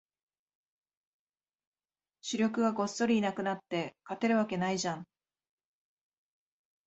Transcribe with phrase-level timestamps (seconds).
[2.21, 5.07] 主力がごっそりいなくなって、勝てるわけないじゃん